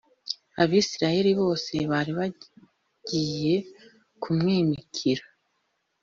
abisirayeli 0.63 1.31
bose 1.41 1.73
bari 1.91 2.11
bagiye 2.19 3.55
kumwimikira 4.21 5.23